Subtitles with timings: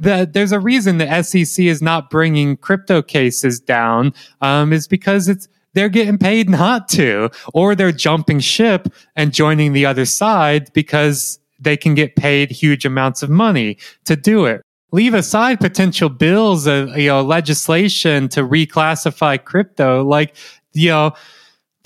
[0.00, 5.28] The, there's a reason the SEC is not bringing crypto cases down, um, is because
[5.28, 10.72] it's they're getting paid not to, or they're jumping ship and joining the other side
[10.72, 14.62] because they can get paid huge amounts of money to do it.
[14.90, 20.34] Leave aside potential bills of you know legislation to reclassify crypto, like
[20.72, 21.12] you know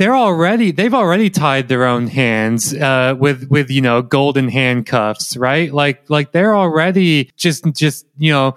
[0.00, 5.36] they're already they've already tied their own hands uh, with with you know golden handcuffs,
[5.36, 5.70] right?
[5.70, 8.56] Like like they're already just just you know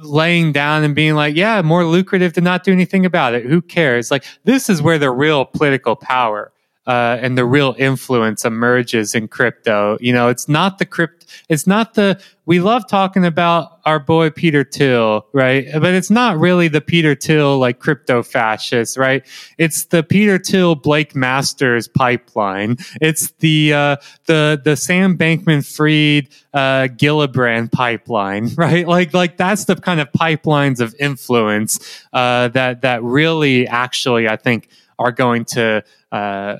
[0.00, 3.46] laying down and being like, yeah, more lucrative to not do anything about it.
[3.46, 4.10] Who cares?
[4.10, 6.50] Like this is where the real political power
[6.86, 9.96] uh, and the real influence emerges in crypto.
[10.00, 14.30] You know, it's not the crypt, it's not the, we love talking about our boy
[14.30, 15.66] Peter Thiel, right?
[15.72, 19.24] But it's not really the Peter Thiel like crypto fascist, right?
[19.58, 22.78] It's the Peter Thiel Blake Masters pipeline.
[23.00, 23.96] It's the, uh,
[24.26, 28.88] the, the Sam Bankman Fried, uh, Gillibrand pipeline, right?
[28.88, 31.78] Like, like that's the kind of pipelines of influence,
[32.12, 34.68] uh, that, that really actually, I think,
[35.02, 36.56] are going to uh,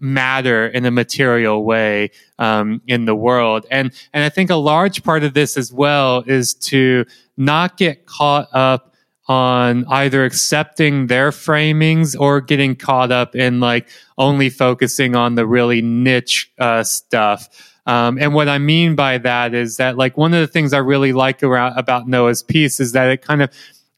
[0.00, 3.66] matter in a material way um, in the world.
[3.70, 7.04] And and I think a large part of this as well is to
[7.36, 8.94] not get caught up
[9.28, 15.46] on either accepting their framings or getting caught up in like only focusing on the
[15.46, 17.72] really niche uh, stuff.
[17.86, 20.78] Um, and what I mean by that is that like one of the things I
[20.78, 23.50] really like around, about Noah's piece is that it kind of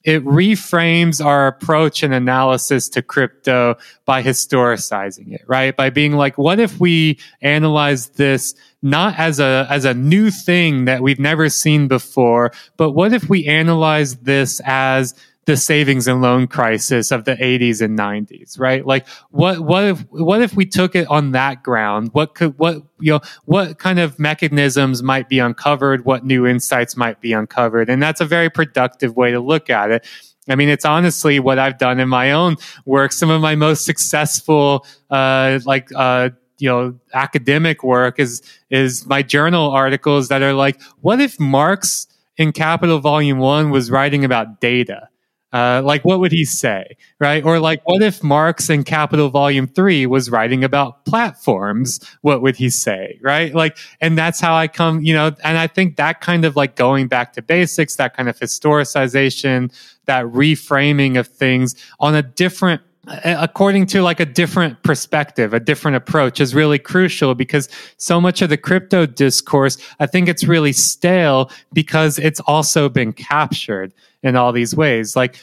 [0.05, 5.77] it reframes our approach and analysis to crypto by historicizing it, right?
[5.77, 10.85] By being like, what if we analyze this not as a as a new thing
[10.85, 15.15] that we've never seen before, but what if we analyze this as
[15.49, 20.01] the savings and loan crisis of the 80s and 90s right like what what if
[20.11, 23.99] what if we took it on that ground what could what you know what kind
[23.99, 28.51] of mechanisms might be uncovered what new insights might be uncovered and that's a very
[28.51, 30.07] productive way to look at it
[30.51, 32.57] I mean, it's honestly what I've done in my own
[32.87, 33.13] work.
[33.13, 38.41] Some of my most successful, uh, like, uh, you know, academic work is,
[38.71, 42.07] is my journal articles that are like, what if Marx
[42.39, 45.11] in Capital Volume One was writing about data?
[45.53, 46.97] Uh, like, what would he say?
[47.19, 47.45] Right?
[47.45, 52.01] Or like, what if Marx in Capital Volume 3 was writing about platforms?
[52.21, 53.19] What would he say?
[53.23, 53.55] Right?
[53.55, 56.77] Like, and that's how I come, you know, and I think that kind of like
[56.77, 59.73] going back to basics, that kind of historicization,
[60.05, 62.83] that reframing of things on a different
[63.25, 68.43] according to like a different perspective, a different approach is really crucial because so much
[68.43, 73.93] of the crypto discourse, I think it's really stale because it's also been captured
[74.23, 75.17] in all these ways.
[75.17, 75.39] Like,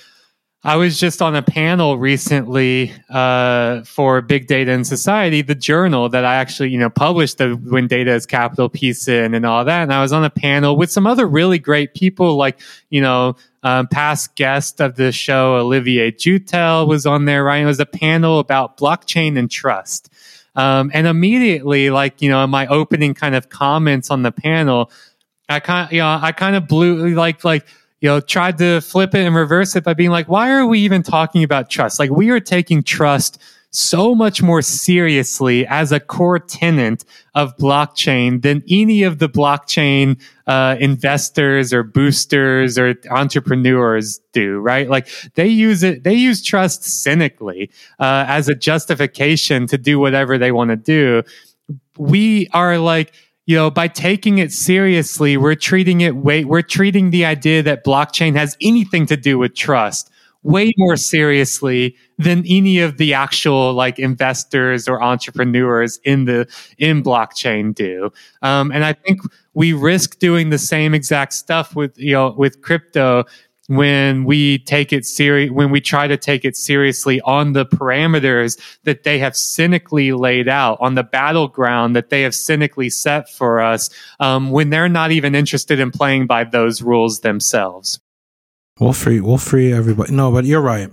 [0.64, 6.10] I was just on a panel recently uh, for Big Data in Society, the journal
[6.10, 9.64] that I actually, you know, published the When Data is Capital piece in and all
[9.64, 9.84] that.
[9.84, 12.60] And I was on a panel with some other really great people, like,
[12.90, 17.62] you know, um, past guest of the show, Olivier Jutel was on there, right?
[17.62, 20.12] It was a panel about blockchain and trust.
[20.56, 24.90] Um, and immediately, like, you know, in my opening kind of comments on the panel,
[25.48, 27.68] I kind of, you know, I kind of blew, like, like,
[28.06, 30.78] you know, tried to flip it and reverse it by being like, why are we
[30.82, 31.98] even talking about trust?
[31.98, 38.44] Like, we are taking trust so much more seriously as a core tenant of blockchain
[38.44, 44.88] than any of the blockchain uh, investors or boosters or entrepreneurs do, right?
[44.88, 50.38] Like they use it, they use trust cynically uh, as a justification to do whatever
[50.38, 51.24] they want to do.
[51.98, 53.14] We are like,
[53.46, 57.86] you know, by taking it seriously, we're treating it way, we're treating the idea that
[57.86, 60.10] blockchain has anything to do with trust
[60.46, 66.48] way more seriously than any of the actual like investors or entrepreneurs in the
[66.78, 68.12] in blockchain do.
[68.44, 69.22] Um, and I think
[69.56, 73.26] we risk doing the same exact stuff with you know with crypto
[73.68, 78.60] when we take it serious when we try to take it seriously on the parameters
[78.84, 83.60] that they have cynically laid out on the battleground that they have cynically set for
[83.62, 83.90] us
[84.20, 88.00] um, when they're not even interested in playing by those rules themselves
[88.80, 90.14] We'll free we'll free everybody.
[90.14, 90.90] No, but you're right.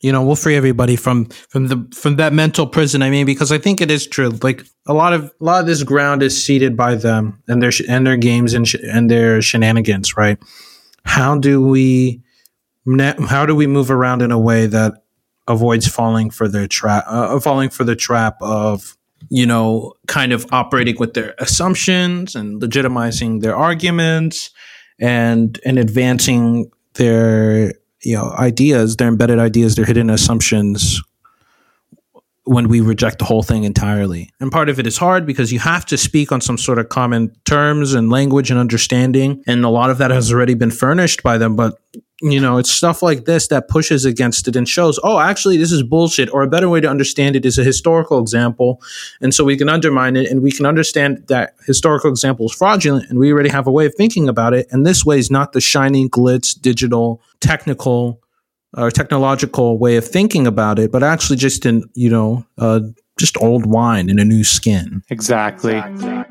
[0.00, 3.02] You know, we'll free everybody from from the from that mental prison.
[3.02, 4.30] I mean, because I think it is true.
[4.42, 7.72] Like a lot of a lot of this ground is ceded by them and their
[7.88, 10.16] and their games and sh- and their shenanigans.
[10.16, 10.38] Right?
[11.04, 12.22] How do we
[13.28, 15.04] how do we move around in a way that
[15.48, 18.96] avoids falling for their trap uh, falling for the trap of
[19.30, 24.50] you know kind of operating with their assumptions and legitimizing their arguments
[24.98, 27.72] and and advancing their
[28.02, 31.02] you know ideas, their embedded ideas, their hidden assumptions
[32.44, 34.30] when we reject the whole thing entirely.
[34.38, 36.90] And part of it is hard because you have to speak on some sort of
[36.90, 39.42] common terms and language and understanding.
[39.46, 41.56] And a lot of that has already been furnished by them.
[41.56, 41.80] But,
[42.20, 45.72] you know, it's stuff like this that pushes against it and shows, oh, actually, this
[45.72, 46.32] is bullshit.
[46.34, 48.82] Or a better way to understand it is a historical example.
[49.22, 53.08] And so we can undermine it and we can understand that historical example is fraudulent.
[53.08, 54.66] And we already have a way of thinking about it.
[54.70, 58.20] And this way is not the shiny, glitz, digital, technical,
[58.76, 62.80] or technological way of thinking about it, but actually just in, you know, uh,
[63.18, 65.02] just old wine in a new skin.
[65.10, 65.76] Exactly.
[65.76, 66.23] exactly.